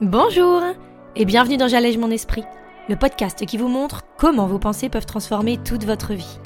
Bonjour 0.00 0.62
et 1.16 1.24
bienvenue 1.24 1.56
dans 1.56 1.66
J'allège 1.66 1.98
mon 1.98 2.12
esprit, 2.12 2.44
le 2.88 2.94
podcast 2.94 3.44
qui 3.44 3.56
vous 3.56 3.66
montre 3.66 4.04
comment 4.16 4.46
vos 4.46 4.60
pensées 4.60 4.88
peuvent 4.88 5.06
transformer 5.06 5.58
toute 5.58 5.82
votre 5.82 6.14
vie. 6.14 6.38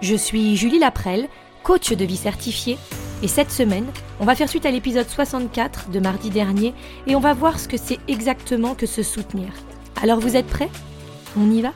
Je 0.00 0.16
suis 0.16 0.56
Julie 0.56 0.80
Laprelle, 0.80 1.28
coach 1.62 1.92
de 1.92 2.04
vie 2.04 2.16
certifiée, 2.16 2.76
et 3.22 3.28
cette 3.28 3.52
semaine, 3.52 3.86
on 4.18 4.24
va 4.24 4.34
faire 4.34 4.48
suite 4.48 4.66
à 4.66 4.72
l'épisode 4.72 5.08
64 5.08 5.90
de 5.90 6.00
mardi 6.00 6.30
dernier 6.30 6.74
et 7.06 7.14
on 7.14 7.20
va 7.20 7.34
voir 7.34 7.60
ce 7.60 7.68
que 7.68 7.76
c'est 7.76 8.00
exactement 8.08 8.74
que 8.74 8.86
se 8.86 9.04
soutenir. 9.04 9.52
Alors 10.02 10.18
vous 10.18 10.34
êtes 10.34 10.48
prêts? 10.48 10.70
On 11.38 11.48
y 11.52 11.62
va? 11.62 11.72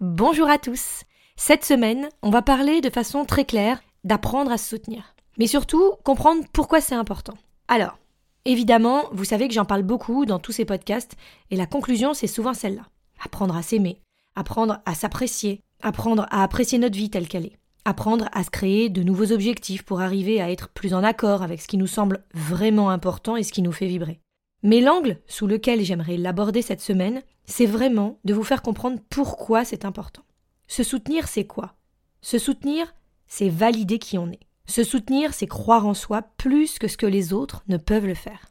Bonjour 0.00 0.50
à 0.50 0.58
tous. 0.58 1.04
Cette 1.36 1.64
semaine, 1.64 2.08
on 2.22 2.30
va 2.30 2.42
parler 2.42 2.80
de 2.80 2.90
façon 2.90 3.24
très 3.24 3.44
claire 3.44 3.80
d'apprendre 4.04 4.50
à 4.50 4.58
se 4.58 4.68
soutenir. 4.68 5.14
Mais 5.38 5.46
surtout, 5.46 5.92
comprendre 6.04 6.44
pourquoi 6.52 6.80
c'est 6.80 6.94
important. 6.94 7.34
Alors, 7.68 7.98
évidemment, 8.44 9.04
vous 9.12 9.24
savez 9.24 9.48
que 9.48 9.54
j'en 9.54 9.64
parle 9.64 9.82
beaucoup 9.82 10.26
dans 10.26 10.38
tous 10.38 10.52
ces 10.52 10.64
podcasts, 10.64 11.16
et 11.50 11.56
la 11.56 11.66
conclusion, 11.66 12.14
c'est 12.14 12.26
souvent 12.26 12.54
celle-là. 12.54 12.86
Apprendre 13.22 13.56
à 13.56 13.62
s'aimer, 13.62 14.00
apprendre 14.34 14.80
à 14.86 14.94
s'apprécier, 14.94 15.60
apprendre 15.82 16.26
à 16.30 16.42
apprécier 16.42 16.78
notre 16.78 16.96
vie 16.96 17.10
telle 17.10 17.28
qu'elle 17.28 17.46
est, 17.46 17.58
apprendre 17.84 18.28
à 18.32 18.44
se 18.44 18.50
créer 18.50 18.88
de 18.88 19.02
nouveaux 19.02 19.32
objectifs 19.32 19.82
pour 19.82 20.00
arriver 20.00 20.40
à 20.40 20.50
être 20.50 20.68
plus 20.68 20.94
en 20.94 21.04
accord 21.04 21.42
avec 21.42 21.60
ce 21.60 21.68
qui 21.68 21.76
nous 21.76 21.86
semble 21.86 22.24
vraiment 22.34 22.90
important 22.90 23.36
et 23.36 23.42
ce 23.42 23.52
qui 23.52 23.62
nous 23.62 23.72
fait 23.72 23.86
vibrer. 23.86 24.20
Mais 24.62 24.80
l'angle 24.80 25.18
sous 25.26 25.46
lequel 25.46 25.82
j'aimerais 25.82 26.16
l'aborder 26.16 26.60
cette 26.62 26.82
semaine, 26.82 27.22
c'est 27.46 27.66
vraiment 27.66 28.18
de 28.24 28.34
vous 28.34 28.44
faire 28.44 28.62
comprendre 28.62 29.00
pourquoi 29.08 29.64
c'est 29.64 29.84
important. 29.84 30.22
Se 30.68 30.82
soutenir, 30.82 31.28
c'est 31.28 31.46
quoi? 31.46 31.74
Se 32.20 32.38
soutenir, 32.38 32.94
c'est 33.30 33.48
valider 33.48 33.98
qui 33.98 34.18
on 34.18 34.30
est. 34.30 34.40
Se 34.66 34.84
soutenir, 34.84 35.32
c'est 35.32 35.46
croire 35.46 35.86
en 35.86 35.94
soi 35.94 36.22
plus 36.36 36.78
que 36.78 36.88
ce 36.88 36.98
que 36.98 37.06
les 37.06 37.32
autres 37.32 37.62
ne 37.68 37.76
peuvent 37.78 38.06
le 38.06 38.14
faire. 38.14 38.50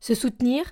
Se 0.00 0.14
soutenir, 0.14 0.64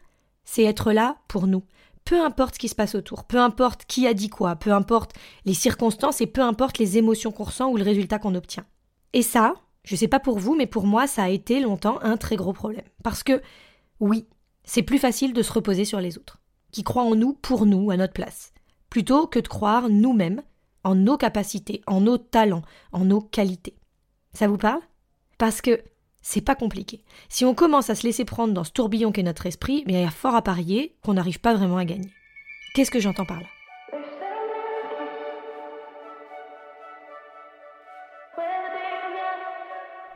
c'est 0.45 0.63
être 0.63 0.93
là 0.93 1.17
pour 1.27 1.49
nous. 1.49 1.65
Peu 2.05 2.23
importe 2.23 2.55
ce 2.55 2.59
qui 2.61 2.69
se 2.69 2.75
passe 2.75 2.95
autour, 2.95 3.25
peu 3.25 3.41
importe 3.41 3.87
qui 3.87 4.07
a 4.07 4.15
dit 4.15 4.29
quoi, 4.29 4.55
peu 4.55 4.73
importe 4.73 5.15
les 5.45 5.55
circonstances 5.55 6.21
et 6.21 6.27
peu 6.27 6.43
importe 6.43 6.79
les 6.79 6.99
émotions 6.99 7.33
qu'on 7.33 7.45
ressent 7.45 7.71
ou 7.71 7.77
le 7.77 7.83
résultat 7.83 8.19
qu'on 8.19 8.37
obtient. 8.37 8.67
Et 9.13 9.23
ça, 9.23 9.55
je 9.85 9.97
sais 9.97 10.07
pas 10.07 10.21
pour 10.21 10.39
vous, 10.39 10.55
mais 10.55 10.67
pour 10.67 10.87
moi, 10.87 11.07
ça 11.07 11.25
a 11.25 11.31
été 11.31 11.59
longtemps 11.59 11.99
un 12.03 12.19
très 12.19 12.37
gros 12.37 12.53
problème. 12.53 12.85
Parce 13.03 13.23
que, 13.23 13.41
oui, 14.01 14.29
c'est 14.65 14.83
plus 14.83 14.99
facile 14.99 15.33
de 15.33 15.43
se 15.43 15.53
reposer 15.53 15.87
sur 15.87 16.01
les 16.01 16.19
autres, 16.19 16.39
qui 16.73 16.85
croient 16.85 17.05
en 17.05 17.15
nous 17.15 17.33
pour 17.33 17.65
nous, 17.65 17.91
à 17.91 17.97
notre 17.97 18.13
place, 18.13 18.53
plutôt 18.91 19.27
que 19.27 19.39
de 19.39 19.49
croire 19.49 19.89
nous-mêmes 19.89 20.43
en 20.87 20.95
nos 20.95 21.17
capacités, 21.17 21.83
en 21.89 22.01
nos 22.01 22.17
talents, 22.17 22.63
en 22.93 23.05
nos 23.05 23.21
qualités. 23.21 23.75
Ça 24.33 24.47
vous 24.47 24.57
parle? 24.57 24.81
Parce 25.37 25.61
que 25.61 25.83
c'est 26.23 26.41
pas 26.41 26.55
compliqué. 26.55 27.03
Si 27.29 27.45
on 27.45 27.57
commence 27.57 27.91
à 27.91 27.97
se 27.97 28.07
laisser 28.07 28.25
prendre 28.25 28.55
dans 28.55 28.63
ce 28.63 28.71
tourbillon 28.71 29.11
qu'est 29.11 29.25
notre 29.25 29.47
esprit, 29.47 29.83
il 29.89 29.99
y 29.99 30.05
a 30.05 30.11
fort 30.11 30.37
à 30.37 30.43
parier 30.43 30.95
qu'on 31.03 31.15
n'arrive 31.15 31.41
pas 31.41 31.55
vraiment 31.55 31.77
à 31.77 31.85
gagner. 31.85 32.13
Qu'est-ce 32.75 32.93
que 32.93 33.01
j'entends 33.01 33.27
par 33.27 33.41
là? 33.41 33.47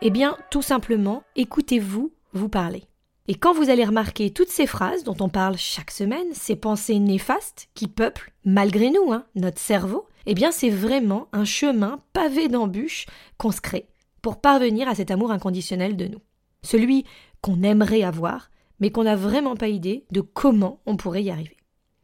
Eh 0.03 0.11
bien, 0.11 0.39
tout 0.53 0.62
simplement, 0.62 1.25
écoutez-vous 1.34 2.12
vous 2.33 2.49
parler. 2.49 2.84
Et 3.27 3.34
quand 3.34 3.53
vous 3.55 3.71
allez 3.71 3.84
remarquer 3.84 4.31
toutes 4.31 4.49
ces 4.51 4.69
phrases 4.69 5.03
dont 5.03 5.17
on 5.19 5.29
parle 5.29 5.59
chaque 5.59 5.91
semaine, 5.91 6.33
ces 6.33 6.55
pensées 6.55 7.01
néfastes 7.01 7.69
qui 7.75 7.89
peuplent, 7.89 8.33
malgré 8.45 8.91
nous, 8.91 9.12
hein, 9.12 9.27
notre 9.34 9.59
cerveau, 9.59 10.07
eh 10.27 10.35
bien 10.35 10.51
c'est 10.51 10.71
vraiment 10.71 11.29
un 11.33 11.45
chemin 11.45 12.01
pavé 12.13 12.49
d'embûches 12.49 13.07
qu'on 13.39 13.53
se 13.53 13.61
crée 13.61 13.89
pour 14.23 14.41
parvenir 14.41 14.89
à 14.89 14.95
cet 14.95 15.11
amour 15.11 15.31
inconditionnel 15.31 15.97
de 15.97 16.07
nous. 16.07 16.21
Celui 16.62 17.05
qu'on 17.41 17.62
aimerait 17.62 18.03
avoir, 18.03 18.50
mais 18.81 18.91
qu'on 18.91 19.05
n'a 19.05 19.17
vraiment 19.17 19.56
pas 19.56 19.69
idée 19.69 20.05
de 20.11 20.21
comment 20.21 20.81
on 20.87 20.97
pourrait 20.97 21.22
y 21.22 21.31
arriver. 21.31 21.56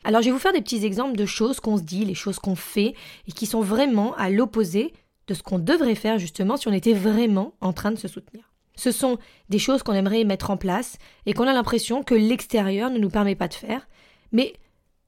Alors 0.05 0.23
je 0.23 0.27
vais 0.27 0.33
vous 0.33 0.39
faire 0.39 0.53
des 0.53 0.63
petits 0.63 0.85
exemples 0.85 1.17
de 1.17 1.27
choses 1.27 1.61
qu'on 1.61 1.77
se 1.77 1.83
dit, 1.83 2.05
les 2.05 2.15
choses 2.15 2.39
qu'on 2.39 2.55
fait, 2.55 2.95
et 3.27 3.33
qui 3.33 3.47
sont 3.47 3.61
vraiment 3.61 4.15
à 4.15 4.31
l'opposé 4.31 4.95
de 5.27 5.35
ce 5.35 5.43
qu'on 5.43 5.59
devrait 5.59 5.97
faire 5.97 6.19
justement 6.19 6.57
si 6.57 6.69
on 6.69 6.73
était 6.73 6.93
vraiment 6.93 7.55
en 7.61 7.73
train 7.73 7.91
de 7.91 7.97
se 7.97 8.09
soutenir. 8.09 8.45
Ce 8.77 8.93
sont 8.93 9.19
des 9.49 9.59
choses 9.59 9.83
qu'on 9.83 9.95
aimerait 9.95 10.25
mettre 10.25 10.51
en 10.51 10.57
place 10.57 10.99
et 11.25 11.33
qu'on 11.33 11.49
a 11.49 11.53
l'impression 11.53 12.03
que 12.03 12.15
l'extérieur 12.15 12.91
ne 12.91 12.99
nous 12.99 13.09
permet 13.09 13.35
pas 13.35 13.49
de 13.49 13.55
faire, 13.55 13.89
mais 14.33 14.53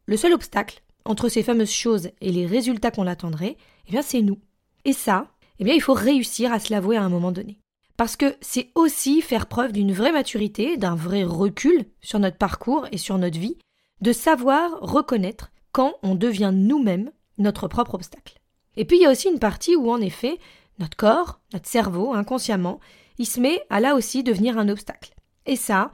le 0.06 0.16
seul 0.16 0.32
obstacle, 0.32 0.82
entre 1.08 1.28
ces 1.28 1.42
fameuses 1.42 1.72
choses 1.72 2.10
et 2.20 2.30
les 2.30 2.46
résultats 2.46 2.90
qu'on 2.90 3.06
attendrait, 3.06 3.56
eh 3.88 3.90
bien 3.90 4.02
c'est 4.02 4.20
nous. 4.20 4.38
Et 4.84 4.92
ça, 4.92 5.26
eh 5.58 5.64
bien 5.64 5.74
il 5.74 5.80
faut 5.80 5.94
réussir 5.94 6.52
à 6.52 6.60
se 6.60 6.72
l'avouer 6.72 6.98
à 6.98 7.02
un 7.02 7.08
moment 7.08 7.32
donné. 7.32 7.58
Parce 7.96 8.14
que 8.14 8.36
c'est 8.40 8.68
aussi 8.74 9.22
faire 9.22 9.46
preuve 9.46 9.72
d'une 9.72 9.92
vraie 9.92 10.12
maturité, 10.12 10.76
d'un 10.76 10.94
vrai 10.94 11.24
recul 11.24 11.86
sur 12.00 12.20
notre 12.20 12.36
parcours 12.36 12.86
et 12.92 12.98
sur 12.98 13.18
notre 13.18 13.38
vie, 13.38 13.56
de 14.02 14.12
savoir 14.12 14.78
reconnaître 14.80 15.50
quand 15.72 15.94
on 16.02 16.14
devient 16.14 16.52
nous-mêmes 16.54 17.10
notre 17.38 17.68
propre 17.68 17.94
obstacle. 17.94 18.38
Et 18.76 18.84
puis 18.84 18.98
il 18.98 19.02
y 19.02 19.06
a 19.06 19.10
aussi 19.10 19.28
une 19.28 19.40
partie 19.40 19.76
où 19.76 19.90
en 19.90 20.00
effet, 20.00 20.38
notre 20.78 20.96
corps, 20.96 21.40
notre 21.54 21.68
cerveau, 21.68 22.12
inconsciemment, 22.12 22.80
il 23.18 23.26
se 23.26 23.40
met 23.40 23.62
à 23.70 23.80
là 23.80 23.94
aussi 23.94 24.22
devenir 24.22 24.58
un 24.58 24.68
obstacle. 24.68 25.14
Et 25.46 25.56
ça, 25.56 25.90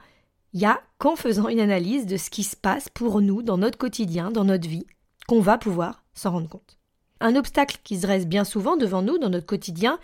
il 0.53 0.59
y 0.59 0.65
a 0.65 0.81
qu'en 0.97 1.15
faisant 1.15 1.47
une 1.47 1.59
analyse 1.59 2.05
de 2.05 2.17
ce 2.17 2.29
qui 2.29 2.43
se 2.43 2.55
passe 2.55 2.89
pour 2.89 3.21
nous 3.21 3.41
dans 3.41 3.57
notre 3.57 3.77
quotidien, 3.77 4.29
dans 4.29 4.43
notre 4.43 4.67
vie, 4.67 4.85
qu'on 5.27 5.39
va 5.39 5.57
pouvoir 5.57 6.03
s'en 6.13 6.31
rendre 6.31 6.49
compte. 6.49 6.77
Un 7.19 7.35
obstacle 7.35 7.77
qui 7.83 7.97
se 7.97 8.01
dresse 8.01 8.27
bien 8.27 8.43
souvent 8.43 8.77
devant 8.77 9.01
nous 9.01 9.17
dans 9.17 9.29
notre 9.29 9.45
quotidien, 9.45 9.99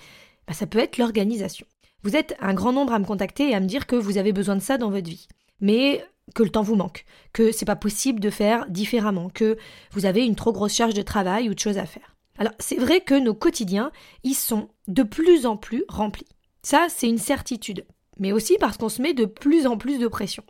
bah, 0.48 0.54
ça 0.54 0.68
peut 0.68 0.80
être 0.80 0.98
l'organisation. 0.98 1.66
Vous 2.04 2.16
êtes 2.16 2.36
un 2.40 2.54
grand 2.54 2.74
nombre 2.74 2.94
à 2.94 3.00
me 3.00 3.06
contacter 3.06 3.50
et 3.50 3.56
à 3.56 3.60
me 3.60 3.68
dire 3.68 3.86
que 3.86 3.96
vous 3.96 4.18
avez 4.18 4.34
besoin 4.34 4.56
de 4.56 4.62
ça 4.62 4.78
dans 4.78 4.90
votre 4.90 5.10
vie, 5.10 5.28
mais 5.60 6.04
que 6.34 6.44
le 6.44 6.50
temps 6.50 6.64
vous 6.64 6.76
manque, 6.76 7.06
que 7.34 7.52
c'est 7.52 7.66
pas 7.66 7.76
possible 7.76 8.20
de 8.20 8.30
faire 8.30 8.66
différemment, 8.70 9.30
que 9.30 9.58
vous 9.92 10.06
avez 10.06 10.26
une 10.26 10.36
trop 10.36 10.54
grosse 10.54 10.74
charge 10.74 10.94
de 10.94 11.02
travail 11.02 11.50
ou 11.50 11.54
de 11.54 11.60
choses 11.60 11.78
à 11.78 11.86
faire. 11.86 12.16
Alors, 12.38 12.54
c'est 12.60 12.78
vrai 12.78 13.02
que 13.02 13.14
nos 13.14 13.34
quotidiens, 13.34 13.92
ils 14.24 14.34
sont 14.34 14.70
de 14.88 15.04
plus 15.04 15.46
en 15.46 15.58
plus 15.58 15.84
remplis. 15.88 16.28
Ça, 16.64 16.88
c'est 16.90 17.10
une 17.10 17.18
certitude, 17.18 17.86
mais 18.18 18.32
aussi 18.32 18.58
parce 18.60 18.78
qu'on 18.78 18.90
se 18.90 19.02
met 19.02 19.14
de 19.14 19.26
plus 19.26 19.68
en 19.68 19.78
plus 19.78 20.00
de 20.00 20.08
pression. 20.08 20.44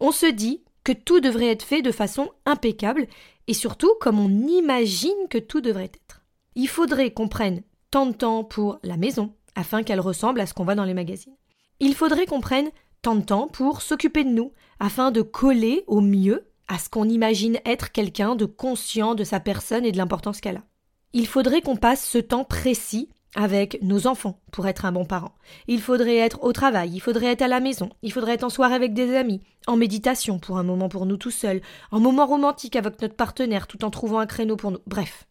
On 0.00 0.12
se 0.12 0.26
dit 0.26 0.62
que 0.84 0.92
tout 0.92 1.20
devrait 1.20 1.50
être 1.50 1.62
fait 1.62 1.82
de 1.82 1.92
façon 1.92 2.30
impeccable 2.46 3.06
et 3.46 3.54
surtout 3.54 3.92
comme 4.00 4.18
on 4.18 4.46
imagine 4.48 5.28
que 5.30 5.38
tout 5.38 5.60
devrait 5.60 5.84
être. 5.84 6.22
Il 6.54 6.68
faudrait 6.68 7.12
qu'on 7.12 7.28
prenne 7.28 7.62
tant 7.90 8.06
de 8.06 8.12
temps 8.12 8.44
pour 8.44 8.78
la 8.82 8.96
maison 8.96 9.34
afin 9.54 9.82
qu'elle 9.82 10.00
ressemble 10.00 10.40
à 10.40 10.46
ce 10.46 10.54
qu'on 10.54 10.64
voit 10.64 10.74
dans 10.74 10.84
les 10.84 10.94
magazines. 10.94 11.36
Il 11.80 11.94
faudrait 11.94 12.26
qu'on 12.26 12.40
prenne 12.40 12.70
tant 13.02 13.16
de 13.16 13.24
temps 13.24 13.48
pour 13.48 13.82
s'occuper 13.82 14.24
de 14.24 14.30
nous 14.30 14.52
afin 14.80 15.10
de 15.10 15.22
coller 15.22 15.84
au 15.86 16.00
mieux 16.00 16.46
à 16.68 16.78
ce 16.78 16.88
qu'on 16.88 17.08
imagine 17.08 17.58
être 17.64 17.92
quelqu'un 17.92 18.34
de 18.34 18.44
conscient 18.44 19.14
de 19.14 19.24
sa 19.24 19.40
personne 19.40 19.84
et 19.84 19.92
de 19.92 19.98
l'importance 19.98 20.40
qu'elle 20.40 20.58
a. 20.58 20.64
Il 21.12 21.26
faudrait 21.26 21.60
qu'on 21.60 21.76
passe 21.76 22.06
ce 22.06 22.18
temps 22.18 22.44
précis 22.44 23.08
avec 23.34 23.82
nos 23.82 24.06
enfants 24.06 24.40
pour 24.50 24.66
être 24.66 24.84
un 24.84 24.92
bon 24.92 25.04
parent. 25.04 25.32
Il 25.66 25.80
faudrait 25.80 26.16
être 26.16 26.42
au 26.42 26.52
travail, 26.52 26.90
il 26.92 27.00
faudrait 27.00 27.32
être 27.32 27.42
à 27.42 27.48
la 27.48 27.60
maison, 27.60 27.90
il 28.02 28.12
faudrait 28.12 28.34
être 28.34 28.44
en 28.44 28.50
soirée 28.50 28.74
avec 28.74 28.94
des 28.94 29.16
amis, 29.16 29.40
en 29.66 29.76
méditation 29.76 30.38
pour 30.38 30.58
un 30.58 30.62
moment 30.62 30.88
pour 30.88 31.06
nous 31.06 31.16
tout 31.16 31.30
seuls, 31.30 31.62
en 31.90 32.00
moment 32.00 32.26
romantique 32.26 32.76
avec 32.76 33.00
notre 33.00 33.16
partenaire 33.16 33.66
tout 33.66 33.84
en 33.84 33.90
trouvant 33.90 34.18
un 34.18 34.26
créneau 34.26 34.56
pour 34.56 34.70
nous. 34.70 34.80
Bref. 34.86 35.26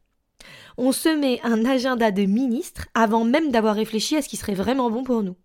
On 0.78 0.91
se 0.91 1.09
met 1.09 1.39
un 1.44 1.66
agenda 1.66 2.12
de 2.12 2.23
ministre 2.23 2.88
avant 2.94 3.23
même 3.23 3.51
d'avoir 3.51 3.75
réfléchi 3.75 4.16
à 4.16 4.22
ce 4.22 4.29
qui 4.29 4.38
serait 4.38 4.56
vraiment 4.56 4.89
bon 4.89 5.03
pour 5.03 5.22
nous. 5.22 5.35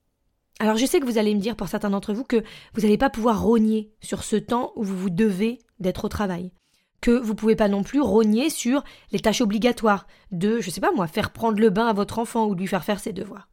Alors 0.58 0.78
je 0.78 0.86
sais 0.86 1.00
que 1.00 1.04
vous 1.04 1.18
allez 1.18 1.34
me 1.34 1.40
dire 1.40 1.56
pour 1.56 1.68
certains 1.68 1.90
d'entre 1.90 2.14
vous 2.14 2.24
que 2.24 2.42
vous 2.74 2.80
n'allez 2.80 2.96
pas 2.96 3.10
pouvoir 3.10 3.42
rogner 3.42 3.92
sur 4.00 4.24
ce 4.24 4.36
temps 4.36 4.72
où 4.76 4.84
vous 4.84 4.96
vous 4.96 5.10
devez 5.10 5.58
d'être 5.80 6.06
au 6.06 6.08
travail 6.08 6.50
que 7.00 7.10
vous 7.10 7.34
pouvez 7.34 7.56
pas 7.56 7.68
non 7.68 7.82
plus 7.82 8.00
rogner 8.00 8.50
sur 8.50 8.82
les 9.12 9.20
tâches 9.20 9.40
obligatoires 9.40 10.06
de, 10.30 10.60
je 10.60 10.70
sais 10.70 10.80
pas 10.80 10.92
moi, 10.92 11.06
faire 11.06 11.32
prendre 11.32 11.60
le 11.60 11.70
bain 11.70 11.86
à 11.86 11.92
votre 11.92 12.18
enfant 12.18 12.46
ou 12.46 12.54
lui 12.54 12.66
faire 12.66 12.84
faire 12.84 13.00
ses 13.00 13.12
devoirs. 13.12 13.48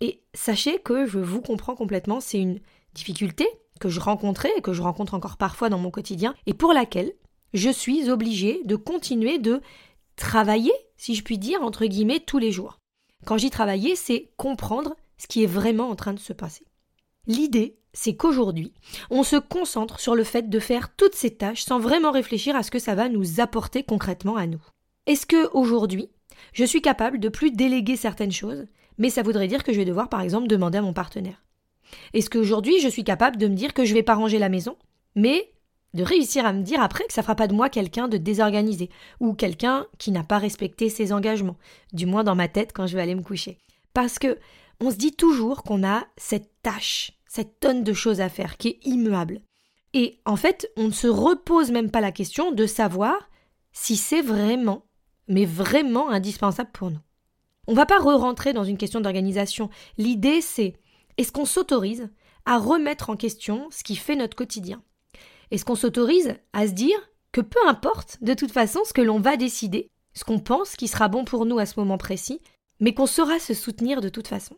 Et 0.00 0.22
sachez 0.34 0.78
que 0.78 1.06
je 1.06 1.18
vous 1.18 1.40
comprends 1.40 1.74
complètement, 1.74 2.20
c'est 2.20 2.40
une 2.40 2.60
difficulté 2.94 3.46
que 3.80 3.88
je 3.88 4.00
rencontrais 4.00 4.52
et 4.56 4.62
que 4.62 4.72
je 4.72 4.82
rencontre 4.82 5.14
encore 5.14 5.36
parfois 5.36 5.68
dans 5.68 5.78
mon 5.78 5.90
quotidien 5.90 6.34
et 6.46 6.54
pour 6.54 6.72
laquelle 6.72 7.12
je 7.54 7.70
suis 7.70 8.10
obligée 8.10 8.62
de 8.64 8.76
continuer 8.76 9.38
de 9.38 9.60
travailler, 10.16 10.72
si 10.96 11.14
je 11.14 11.24
puis 11.24 11.38
dire, 11.38 11.62
entre 11.62 11.86
guillemets, 11.86 12.20
tous 12.20 12.38
les 12.38 12.52
jours. 12.52 12.78
Quand 13.24 13.38
j'y 13.38 13.50
travailler, 13.50 13.96
c'est 13.96 14.32
comprendre 14.36 14.94
ce 15.18 15.26
qui 15.26 15.42
est 15.42 15.46
vraiment 15.46 15.88
en 15.90 15.96
train 15.96 16.14
de 16.14 16.20
se 16.20 16.32
passer. 16.32 16.64
L'idée, 17.26 17.79
c'est 17.92 18.16
qu'aujourd'hui, 18.16 18.72
on 19.10 19.22
se 19.22 19.36
concentre 19.36 20.00
sur 20.00 20.14
le 20.14 20.24
fait 20.24 20.48
de 20.48 20.58
faire 20.58 20.94
toutes 20.94 21.14
ces 21.14 21.30
tâches 21.30 21.62
sans 21.62 21.78
vraiment 21.78 22.12
réfléchir 22.12 22.56
à 22.56 22.62
ce 22.62 22.70
que 22.70 22.78
ça 22.78 22.94
va 22.94 23.08
nous 23.08 23.40
apporter 23.40 23.82
concrètement 23.82 24.36
à 24.36 24.46
nous. 24.46 24.62
Est-ce 25.06 25.26
que 25.26 25.50
aujourd'hui, 25.52 26.10
je 26.52 26.64
suis 26.64 26.82
capable 26.82 27.18
de 27.18 27.28
plus 27.28 27.50
déléguer 27.50 27.96
certaines 27.96 28.32
choses, 28.32 28.66
mais 28.98 29.10
ça 29.10 29.22
voudrait 29.22 29.48
dire 29.48 29.64
que 29.64 29.72
je 29.72 29.78
vais 29.78 29.84
devoir 29.84 30.08
par 30.08 30.20
exemple 30.20 30.46
demander 30.46 30.78
à 30.78 30.82
mon 30.82 30.92
partenaire? 30.92 31.42
Est-ce 32.14 32.30
qu'aujourd'hui, 32.30 32.80
je 32.80 32.88
suis 32.88 33.04
capable 33.04 33.36
de 33.36 33.48
me 33.48 33.54
dire 33.54 33.74
que 33.74 33.84
je 33.84 33.94
vais 33.94 34.02
pas 34.02 34.14
ranger 34.14 34.38
la 34.38 34.48
maison, 34.48 34.76
mais 35.16 35.52
de 35.94 36.04
réussir 36.04 36.46
à 36.46 36.52
me 36.52 36.62
dire 36.62 36.80
après 36.80 37.04
que 37.04 37.12
ça 37.12 37.22
fera 37.22 37.34
pas 37.34 37.48
de 37.48 37.54
moi 37.54 37.68
quelqu'un 37.68 38.06
de 38.06 38.16
désorganisé 38.16 38.90
ou 39.18 39.34
quelqu'un 39.34 39.86
qui 39.98 40.12
n'a 40.12 40.22
pas 40.22 40.38
respecté 40.38 40.88
ses 40.88 41.12
engagements, 41.12 41.56
du 41.92 42.06
moins 42.06 42.22
dans 42.22 42.36
ma 42.36 42.46
tête 42.46 42.72
quand 42.72 42.86
je 42.86 42.94
vais 42.94 43.02
aller 43.02 43.16
me 43.16 43.22
coucher? 43.22 43.58
Parce 43.92 44.18
que 44.18 44.38
on 44.80 44.90
se 44.90 44.96
dit 44.96 45.12
toujours 45.12 45.62
qu'on 45.62 45.84
a 45.84 46.04
cette 46.16 46.50
tâche, 46.62 47.12
cette 47.30 47.60
tonne 47.60 47.84
de 47.84 47.92
choses 47.92 48.20
à 48.20 48.28
faire 48.28 48.56
qui 48.56 48.68
est 48.68 48.80
immuable. 48.82 49.40
Et 49.94 50.20
en 50.24 50.34
fait, 50.34 50.68
on 50.76 50.88
ne 50.88 50.92
se 50.92 51.06
repose 51.06 51.70
même 51.70 51.92
pas 51.92 52.00
la 52.00 52.10
question 52.10 52.50
de 52.50 52.66
savoir 52.66 53.30
si 53.70 53.96
c'est 53.96 54.20
vraiment, 54.20 54.84
mais 55.28 55.44
vraiment 55.44 56.10
indispensable 56.10 56.72
pour 56.72 56.90
nous. 56.90 56.98
On 57.68 57.74
va 57.74 57.86
pas 57.86 58.00
re-rentrer 58.00 58.52
dans 58.52 58.64
une 58.64 58.76
question 58.76 59.00
d'organisation. 59.00 59.70
L'idée, 59.96 60.40
c'est 60.40 60.74
est-ce 61.18 61.30
qu'on 61.30 61.44
s'autorise 61.44 62.10
à 62.46 62.58
remettre 62.58 63.10
en 63.10 63.16
question 63.16 63.68
ce 63.70 63.84
qui 63.84 63.94
fait 63.94 64.16
notre 64.16 64.36
quotidien? 64.36 64.82
Est-ce 65.52 65.64
qu'on 65.64 65.76
s'autorise 65.76 66.34
à 66.52 66.66
se 66.66 66.72
dire 66.72 66.98
que 67.30 67.40
peu 67.40 67.60
importe 67.68 68.18
de 68.22 68.34
toute 68.34 68.50
façon 68.50 68.80
ce 68.84 68.92
que 68.92 69.02
l'on 69.02 69.20
va 69.20 69.36
décider, 69.36 69.88
ce 70.14 70.24
qu'on 70.24 70.40
pense 70.40 70.74
qui 70.74 70.88
sera 70.88 71.06
bon 71.06 71.24
pour 71.24 71.46
nous 71.46 71.60
à 71.60 71.66
ce 71.66 71.78
moment 71.78 71.98
précis, 71.98 72.40
mais 72.80 72.92
qu'on 72.92 73.06
saura 73.06 73.38
se 73.38 73.54
soutenir 73.54 74.00
de 74.00 74.08
toute 74.08 74.26
façon? 74.26 74.56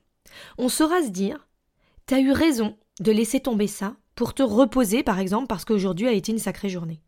On 0.56 0.70
saura 0.70 1.02
se 1.02 1.10
dire 1.10 1.48
T'as 2.06 2.20
eu 2.20 2.32
raison 2.32 2.76
de 3.00 3.12
laisser 3.12 3.40
tomber 3.40 3.66
ça 3.66 3.96
pour 4.14 4.34
te 4.34 4.42
reposer, 4.42 5.02
par 5.02 5.18
exemple, 5.18 5.46
parce 5.46 5.64
qu'aujourd'hui 5.64 6.08
a 6.08 6.12
été 6.12 6.32
une 6.32 6.38
sacrée 6.38 6.68
journée. 6.68 7.00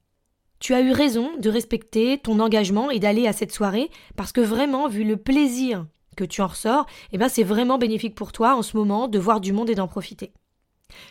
Tu 0.60 0.72
as 0.72 0.80
eu 0.80 0.92
raison 0.92 1.36
de 1.38 1.50
respecter 1.50 2.18
ton 2.18 2.40
engagement 2.40 2.90
et 2.90 2.98
d'aller 2.98 3.26
à 3.26 3.32
cette 3.32 3.52
soirée 3.52 3.90
parce 4.16 4.32
que 4.32 4.40
vraiment, 4.40 4.88
vu 4.88 5.04
le 5.04 5.16
plaisir 5.16 5.86
que 6.16 6.24
tu 6.24 6.40
en 6.40 6.46
ressors, 6.46 6.86
eh 7.12 7.18
ben 7.18 7.28
c'est 7.28 7.42
vraiment 7.42 7.76
bénéfique 7.76 8.14
pour 8.14 8.32
toi 8.32 8.54
en 8.54 8.62
ce 8.62 8.76
moment 8.76 9.08
de 9.08 9.18
voir 9.18 9.40
du 9.40 9.52
monde 9.52 9.68
et 9.68 9.74
d'en 9.74 9.88
profiter. 9.88 10.32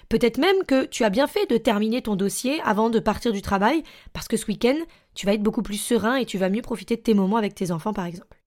Peut-être 0.08 0.38
même 0.38 0.64
que 0.66 0.86
tu 0.86 1.04
as 1.04 1.10
bien 1.10 1.28
fait 1.28 1.50
de 1.50 1.58
terminer 1.58 2.02
ton 2.02 2.16
dossier 2.16 2.62
avant 2.62 2.90
de 2.90 3.00
partir 3.00 3.32
du 3.32 3.42
travail, 3.42 3.84
parce 4.14 4.28
que 4.28 4.38
ce 4.38 4.48
week-end, 4.48 4.78
tu 5.14 5.26
vas 5.26 5.34
être 5.34 5.44
beaucoup 5.44 5.62
plus 5.62 5.78
serein 5.78 6.16
et 6.16 6.26
tu 6.26 6.38
vas 6.38 6.50
mieux 6.50 6.62
profiter 6.62 6.96
de 6.96 7.02
tes 7.02 7.14
moments 7.14 7.38
avec 7.38 7.54
tes 7.54 7.72
enfants, 7.72 7.94
par 7.94 8.06
exemple. 8.06 8.42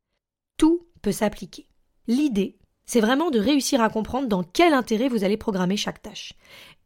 Tout 0.56 0.86
peut 1.02 1.12
s'appliquer. 1.12 1.68
L'idée, 2.08 2.56
c'est 2.86 3.00
vraiment 3.00 3.30
de 3.30 3.38
réussir 3.38 3.80
à 3.80 3.88
comprendre 3.88 4.28
dans 4.28 4.42
quel 4.42 4.72
intérêt 4.72 5.08
vous 5.08 5.24
allez 5.24 5.36
programmer 5.36 5.76
chaque 5.76 6.02
tâche. 6.02 6.32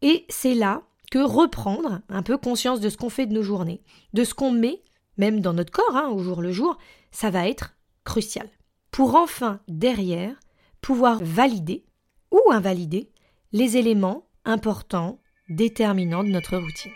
Et 0.01 0.25
c'est 0.29 0.55
là 0.55 0.81
que 1.11 1.19
reprendre 1.19 2.01
un 2.09 2.23
peu 2.23 2.37
conscience 2.37 2.79
de 2.79 2.89
ce 2.89 2.97
qu'on 2.97 3.09
fait 3.09 3.27
de 3.27 3.33
nos 3.33 3.43
journées, 3.43 3.81
de 4.13 4.23
ce 4.23 4.33
qu'on 4.33 4.51
met, 4.51 4.81
même 5.17 5.41
dans 5.41 5.53
notre 5.53 5.71
corps, 5.71 5.95
hein, 5.95 6.09
au 6.09 6.19
jour 6.19 6.41
le 6.41 6.51
jour, 6.51 6.77
ça 7.11 7.29
va 7.29 7.47
être 7.47 7.75
crucial. 8.03 8.49
Pour 8.91 9.15
enfin, 9.15 9.59
derrière, 9.67 10.35
pouvoir 10.81 11.19
valider 11.21 11.85
ou 12.31 12.39
invalider 12.51 13.11
les 13.51 13.77
éléments 13.77 14.25
importants, 14.45 15.19
déterminants 15.49 16.23
de 16.23 16.29
notre 16.29 16.57
routine. 16.57 16.91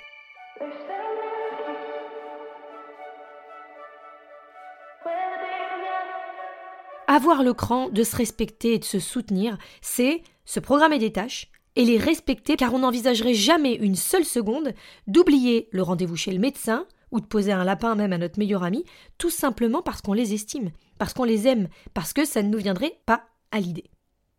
Avoir 7.15 7.43
le 7.43 7.53
cran 7.53 7.87
de 7.87 8.03
se 8.03 8.13
respecter 8.13 8.73
et 8.73 8.79
de 8.79 8.83
se 8.83 8.99
soutenir, 8.99 9.57
c'est 9.79 10.21
se 10.43 10.59
programmer 10.59 10.99
des 10.99 11.13
tâches 11.13 11.49
et 11.77 11.85
les 11.85 11.97
respecter 11.97 12.57
car 12.57 12.73
on 12.73 12.79
n'envisagerait 12.79 13.33
jamais 13.33 13.73
une 13.73 13.95
seule 13.95 14.25
seconde 14.25 14.73
d'oublier 15.07 15.69
le 15.71 15.81
rendez-vous 15.81 16.17
chez 16.17 16.33
le 16.33 16.39
médecin 16.39 16.85
ou 17.11 17.21
de 17.21 17.25
poser 17.25 17.53
un 17.53 17.63
lapin 17.63 17.95
même 17.95 18.11
à 18.11 18.17
notre 18.17 18.37
meilleur 18.37 18.63
ami, 18.63 18.83
tout 19.17 19.29
simplement 19.29 19.81
parce 19.81 20.01
qu'on 20.01 20.11
les 20.11 20.33
estime, 20.33 20.71
parce 20.97 21.13
qu'on 21.13 21.23
les 21.23 21.47
aime, 21.47 21.69
parce 21.93 22.11
que 22.11 22.25
ça 22.25 22.43
ne 22.43 22.49
nous 22.49 22.57
viendrait 22.57 22.99
pas 23.05 23.23
à 23.53 23.61
l'idée. 23.61 23.89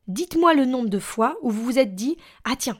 Dites-moi 0.07 0.53
le 0.53 0.67
nombre 0.67 0.91
de 0.91 0.99
fois 0.99 1.39
où 1.41 1.49
vous 1.49 1.65
vous 1.65 1.79
êtes 1.79 1.95
dit 1.95 2.19
Ah 2.45 2.57
tiens, 2.59 2.79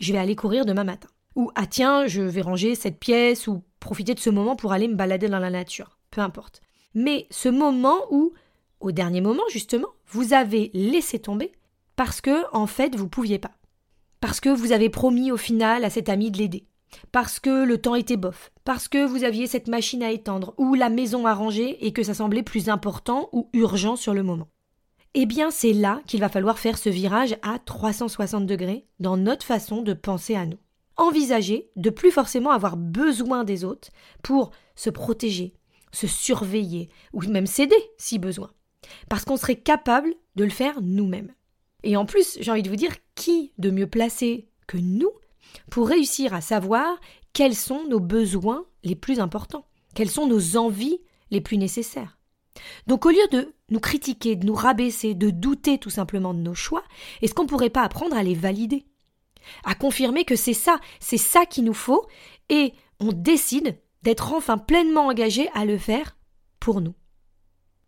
je 0.00 0.14
vais 0.14 0.18
aller 0.18 0.36
courir 0.36 0.64
demain 0.64 0.84
matin. 0.84 1.08
Ou 1.36 1.50
ah 1.54 1.66
tiens, 1.66 2.06
je 2.06 2.22
vais 2.22 2.40
ranger 2.40 2.74
cette 2.76 2.98
pièce 2.98 3.46
ou 3.46 3.62
profiter 3.78 4.14
de 4.14 4.20
ce 4.20 4.30
moment 4.30 4.56
pour 4.56 4.72
aller 4.72 4.88
me 4.88 4.94
balader 4.94 5.28
dans 5.28 5.38
la 5.38 5.50
nature. 5.50 5.98
Peu 6.10 6.22
importe. 6.22 6.62
Mais 6.94 7.26
ce 7.30 7.50
moment 7.50 7.98
où, 8.10 8.32
au 8.80 8.92
dernier 8.92 9.20
moment 9.20 9.42
justement, 9.50 9.88
vous 10.08 10.32
avez 10.32 10.70
laissé 10.74 11.18
tomber 11.18 11.52
parce 11.96 12.20
que, 12.20 12.44
en 12.52 12.66
fait, 12.66 12.96
vous 12.96 13.08
pouviez 13.08 13.38
pas. 13.38 13.52
Parce 14.20 14.40
que 14.40 14.48
vous 14.48 14.72
avez 14.72 14.90
promis 14.90 15.30
au 15.30 15.36
final 15.36 15.84
à 15.84 15.90
cet 15.90 16.08
ami 16.08 16.30
de 16.30 16.38
l'aider. 16.38 16.66
Parce 17.12 17.40
que 17.40 17.64
le 17.64 17.78
temps 17.78 17.94
était 17.94 18.16
bof. 18.16 18.52
Parce 18.64 18.88
que 18.88 19.04
vous 19.04 19.24
aviez 19.24 19.46
cette 19.46 19.68
machine 19.68 20.02
à 20.02 20.10
étendre 20.10 20.54
ou 20.58 20.74
la 20.74 20.88
maison 20.88 21.26
à 21.26 21.34
ranger 21.34 21.84
et 21.86 21.92
que 21.92 22.02
ça 22.02 22.14
semblait 22.14 22.42
plus 22.42 22.68
important 22.68 23.28
ou 23.32 23.48
urgent 23.52 23.96
sur 23.96 24.14
le 24.14 24.22
moment 24.22 24.48
eh 25.14 25.26
bien 25.26 25.50
c'est 25.50 25.72
là 25.72 26.02
qu'il 26.06 26.20
va 26.20 26.28
falloir 26.28 26.58
faire 26.58 26.76
ce 26.76 26.88
virage 26.88 27.36
à 27.42 27.58
360 27.58 28.46
degrés 28.46 28.86
dans 28.98 29.16
notre 29.16 29.46
façon 29.46 29.82
de 29.82 29.92
penser 29.92 30.34
à 30.34 30.44
nous. 30.44 30.58
Envisager 30.96 31.70
de 31.76 31.90
plus 31.90 32.10
forcément 32.10 32.50
avoir 32.50 32.76
besoin 32.76 33.44
des 33.44 33.64
autres 33.64 33.88
pour 34.22 34.50
se 34.74 34.90
protéger, 34.90 35.54
se 35.92 36.06
surveiller 36.06 36.88
ou 37.12 37.22
même 37.22 37.46
s'aider 37.46 37.76
si 37.96 38.18
besoin. 38.18 38.50
Parce 39.08 39.24
qu'on 39.24 39.36
serait 39.36 39.56
capable 39.56 40.14
de 40.36 40.44
le 40.44 40.50
faire 40.50 40.80
nous-mêmes. 40.80 41.32
Et 41.82 41.96
en 41.96 42.06
plus, 42.06 42.38
j'ai 42.40 42.50
envie 42.50 42.62
de 42.62 42.70
vous 42.70 42.76
dire 42.76 42.94
qui 43.14 43.52
de 43.58 43.70
mieux 43.70 43.86
placé 43.86 44.48
que 44.66 44.78
nous 44.78 45.10
pour 45.70 45.88
réussir 45.88 46.34
à 46.34 46.40
savoir 46.40 46.98
quels 47.32 47.54
sont 47.54 47.84
nos 47.88 48.00
besoins 48.00 48.64
les 48.82 48.94
plus 48.94 49.20
importants, 49.20 49.66
quelles 49.94 50.10
sont 50.10 50.26
nos 50.26 50.56
envies 50.56 50.98
les 51.30 51.40
plus 51.40 51.58
nécessaires. 51.58 52.18
Donc 52.86 53.04
au 53.06 53.10
lieu 53.10 53.26
de 53.32 53.52
nous 53.70 53.80
critiquer, 53.80 54.36
de 54.36 54.46
nous 54.46 54.54
rabaisser, 54.54 55.14
de 55.14 55.30
douter 55.30 55.78
tout 55.78 55.90
simplement 55.90 56.34
de 56.34 56.40
nos 56.40 56.54
choix, 56.54 56.84
est-ce 57.20 57.34
qu'on 57.34 57.42
ne 57.42 57.48
pourrait 57.48 57.70
pas 57.70 57.82
apprendre 57.82 58.16
à 58.16 58.22
les 58.22 58.34
valider? 58.34 58.84
À 59.64 59.74
confirmer 59.74 60.24
que 60.24 60.36
c'est 60.36 60.54
ça, 60.54 60.78
c'est 61.00 61.18
ça 61.18 61.44
qu'il 61.44 61.64
nous 61.64 61.74
faut, 61.74 62.06
et 62.48 62.72
on 63.00 63.12
décide 63.12 63.76
d'être 64.02 64.32
enfin 64.32 64.58
pleinement 64.58 65.08
engagé 65.08 65.48
à 65.54 65.64
le 65.64 65.76
faire 65.76 66.16
pour 66.60 66.80
nous. 66.80 66.94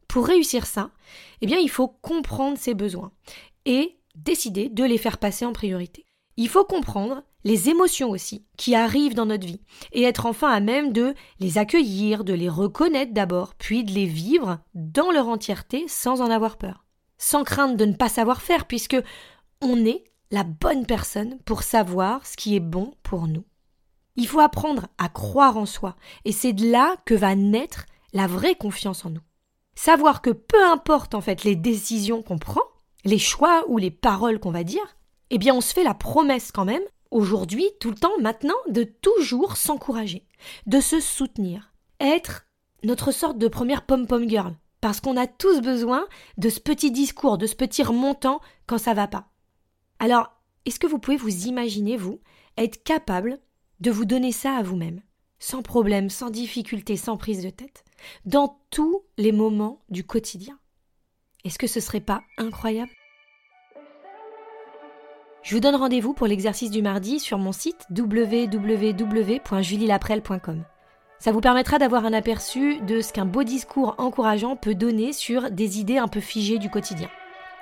Pour 0.08 0.26
réussir 0.26 0.66
ça, 0.66 0.90
eh 1.40 1.46
bien 1.46 1.58
il 1.58 1.70
faut 1.70 1.88
comprendre 1.88 2.58
ses 2.58 2.74
besoins 2.74 3.12
et 3.64 3.98
décider 4.14 4.68
de 4.68 4.84
les 4.84 4.98
faire 4.98 5.18
passer 5.18 5.44
en 5.44 5.52
priorité. 5.52 6.06
Il 6.36 6.48
faut 6.48 6.64
comprendre 6.64 7.22
les 7.44 7.70
émotions 7.70 8.10
aussi 8.10 8.44
qui 8.56 8.74
arrivent 8.74 9.14
dans 9.14 9.26
notre 9.26 9.46
vie 9.46 9.60
et 9.92 10.02
être 10.02 10.26
enfin 10.26 10.50
à 10.50 10.60
même 10.60 10.92
de 10.92 11.14
les 11.38 11.58
accueillir, 11.58 12.24
de 12.24 12.34
les 12.34 12.48
reconnaître 12.48 13.14
d'abord, 13.14 13.54
puis 13.54 13.84
de 13.84 13.92
les 13.92 14.06
vivre 14.06 14.58
dans 14.74 15.10
leur 15.10 15.28
entièreté 15.28 15.86
sans 15.88 16.20
en 16.20 16.30
avoir 16.30 16.58
peur, 16.58 16.84
sans 17.18 17.44
crainte 17.44 17.76
de 17.76 17.84
ne 17.84 17.94
pas 17.94 18.08
savoir 18.08 18.42
faire 18.42 18.66
puisque 18.66 18.96
on 19.62 19.84
est 19.86 20.04
la 20.30 20.44
bonne 20.44 20.86
personne 20.86 21.38
pour 21.44 21.62
savoir 21.62 22.26
ce 22.26 22.36
qui 22.36 22.56
est 22.56 22.60
bon 22.60 22.94
pour 23.02 23.28
nous. 23.28 23.44
Il 24.16 24.26
faut 24.26 24.40
apprendre 24.40 24.88
à 24.98 25.08
croire 25.08 25.56
en 25.56 25.66
soi 25.66 25.96
et 26.24 26.32
c'est 26.32 26.52
de 26.52 26.70
là 26.70 26.96
que 27.04 27.14
va 27.14 27.34
naître 27.34 27.86
la 28.12 28.26
vraie 28.26 28.54
confiance 28.54 29.04
en 29.04 29.10
nous. 29.10 29.20
Savoir 29.76 30.22
que 30.22 30.30
peu 30.30 30.64
importe 30.64 31.14
en 31.14 31.20
fait 31.20 31.44
les 31.44 31.54
décisions 31.54 32.22
qu'on 32.22 32.38
prend, 32.38 32.62
les 33.04 33.18
choix 33.18 33.64
ou 33.68 33.78
les 33.78 33.92
paroles 33.92 34.40
qu'on 34.40 34.50
va 34.50 34.64
dire, 34.64 34.96
eh 35.30 35.38
bien 35.38 35.54
on 35.54 35.60
se 35.60 35.72
fait 35.72 35.84
la 35.84 35.94
promesse 35.94 36.50
quand 36.50 36.64
même 36.64 36.82
aujourd'hui, 37.10 37.68
tout 37.80 37.90
le 37.90 37.96
temps, 37.96 38.18
maintenant, 38.20 38.56
de 38.68 38.82
toujours 38.82 39.56
s'encourager, 39.56 40.26
de 40.66 40.80
se 40.80 41.00
soutenir, 41.00 41.72
être 42.00 42.46
notre 42.82 43.12
sorte 43.12 43.38
de 43.38 43.48
première 43.48 43.86
pom-pom 43.86 44.28
girl, 44.28 44.54
parce 44.80 45.00
qu'on 45.00 45.16
a 45.16 45.26
tous 45.26 45.60
besoin 45.60 46.06
de 46.36 46.48
ce 46.48 46.60
petit 46.60 46.90
discours, 46.90 47.38
de 47.38 47.46
ce 47.46 47.54
petit 47.54 47.82
remontant 47.82 48.40
quand 48.66 48.78
ça 48.78 48.94
va 48.94 49.06
pas. 49.06 49.28
Alors, 49.98 50.32
est-ce 50.64 50.78
que 50.78 50.86
vous 50.86 50.98
pouvez 50.98 51.16
vous 51.16 51.46
imaginer, 51.46 51.96
vous, 51.96 52.20
être 52.56 52.82
capable 52.82 53.38
de 53.80 53.90
vous 53.90 54.04
donner 54.04 54.32
ça 54.32 54.56
à 54.56 54.62
vous-même, 54.62 55.00
sans 55.38 55.62
problème, 55.62 56.10
sans 56.10 56.30
difficulté, 56.30 56.96
sans 56.96 57.16
prise 57.16 57.42
de 57.42 57.50
tête, 57.50 57.84
dans 58.24 58.58
tous 58.70 59.02
les 59.18 59.32
moments 59.32 59.82
du 59.88 60.04
quotidien 60.04 60.56
Est-ce 61.44 61.58
que 61.58 61.66
ce 61.66 61.80
serait 61.80 61.98
pas 62.00 62.22
incroyable? 62.38 62.92
Je 65.42 65.54
vous 65.54 65.60
donne 65.60 65.76
rendez-vous 65.76 66.12
pour 66.12 66.26
l'exercice 66.26 66.72
du 66.72 66.82
mardi 66.82 67.20
sur 67.20 67.38
mon 67.38 67.52
site 67.52 67.86
www.julielaprel.com. 67.90 70.64
Ça 71.20 71.30
vous 71.30 71.40
permettra 71.40 71.78
d'avoir 71.78 72.04
un 72.04 72.12
aperçu 72.12 72.80
de 72.80 73.00
ce 73.00 73.12
qu'un 73.12 73.26
beau 73.26 73.44
discours 73.44 73.94
encourageant 73.98 74.56
peut 74.56 74.74
donner 74.74 75.12
sur 75.12 75.52
des 75.52 75.78
idées 75.78 75.98
un 75.98 76.08
peu 76.08 76.18
figées 76.18 76.58
du 76.58 76.68
quotidien. 76.68 77.08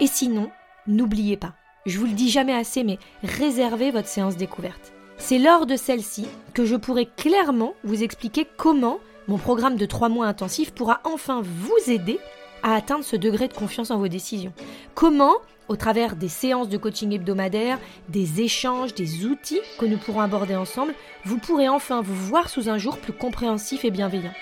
Et 0.01 0.07
sinon, 0.07 0.51
n'oubliez 0.87 1.37
pas, 1.37 1.53
je 1.85 1.99
vous 1.99 2.07
le 2.07 2.13
dis 2.13 2.31
jamais 2.31 2.55
assez, 2.55 2.85
mais 2.85 2.99
réservez 3.23 3.91
votre 3.91 4.09
séance 4.09 4.39
découverte. 4.39 4.94
C'est 5.19 5.39
lors 5.39 5.67
de 5.67 5.77
celle-ci 5.77 6.27
que 6.53 6.65
je 6.65 6.77
pourrai 6.77 7.07
clairement 7.07 7.75
vous 7.85 8.03
expliquer 8.03 8.47
comment 8.57 8.99
mon 9.27 9.39
programme 9.39 9.77
de 9.77 9.87
3 9.87 10.09
mois 10.09 10.27
intensif 10.27 10.73
pourra 10.73 11.01
enfin 11.05 11.43
vous 11.43 11.91
aider 11.91 12.19
à 12.63 12.75
atteindre 12.75 13.05
ce 13.05 13.17
degré 13.17 13.49
de 13.49 13.55
confiance 13.55 13.91
en 13.91 13.99
vos 13.99 14.09
décisions. 14.09 14.53
Comment 14.95 15.35
au 15.69 15.77
travers 15.77 16.17
des 16.17 16.29
séances 16.29 16.69
de 16.69 16.77
coaching 16.77 17.13
hebdomadaires, 17.13 17.79
des 18.11 18.43
échanges, 18.43 18.95
des 18.95 19.25
outils 19.25 19.61
que 19.79 19.87
nous 19.87 19.97
pourrons 19.97 20.21
aborder 20.21 20.57
ensemble, 20.57 20.95
vous 21.25 21.39
pourrez 21.39 21.69
enfin 21.69 22.03
vous 22.03 22.15
voir 22.15 22.51
sous 22.51 22.69
un 22.69 22.77
jour 22.77 22.99
plus 22.99 23.15
compréhensif 23.15 23.85
et 23.85 23.91
bienveillant. 23.91 24.35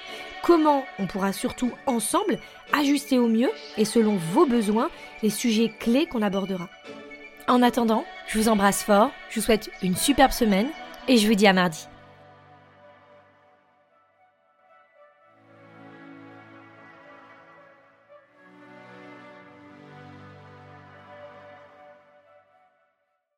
Comment 0.43 0.83
on 0.99 1.07
pourra 1.07 1.33
surtout 1.33 1.71
ensemble 1.87 2.41
ajuster 2.73 3.19
au 3.19 3.29
mieux 3.29 3.51
et 3.79 3.85
selon 3.85 4.17
vos 4.33 4.47
besoins 4.47 4.91
les 5.23 5.31
sujets 5.31 5.73
clés 5.79 6.07
qu'on 6.07 6.23
abordera. 6.23 6.69
En 7.53 7.61
attendant, 7.61 8.07
je 8.29 8.39
vous 8.39 8.49
embrasse 8.49 8.83
fort, 8.83 9.11
je 9.29 9.39
vous 9.39 9.45
souhaite 9.45 9.69
une 9.83 9.95
superbe 9.95 10.33
semaine 10.33 10.69
et 11.07 11.19
je 11.19 11.29
vous 11.29 11.35
dis 11.35 11.47
à 11.47 11.53
mardi. 11.53 11.87